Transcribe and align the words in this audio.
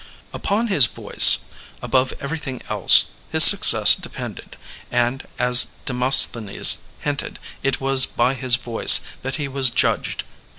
Upon 0.33 0.65
his 0.65 0.87
voice, 0.87 1.45
above 1.79 2.11
every 2.19 2.39
thing 2.39 2.63
else, 2.69 3.11
his 3.31 3.43
success 3.43 3.93
depended; 3.93 4.57
and, 4.89 5.27
as 5.37 5.67
Demos 5.85 6.25
thenes 6.25 6.77
hinted, 7.01 7.37
it 7.61 7.79
was 7.79 8.07
by 8.07 8.33
his 8.33 8.55
voice 8.55 9.01
that 9.21 9.35
he 9.35 9.47
was 9.47 9.69
jndged. 9.69 10.21